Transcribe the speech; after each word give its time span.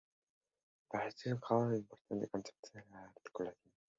Para 0.89 1.11
Stuart 1.11 1.43
Hall 1.47 1.73
es 1.75 1.79
importante 1.81 2.23
el 2.25 2.29
concepto 2.31 2.69
de 2.73 2.83
articulación. 3.03 3.55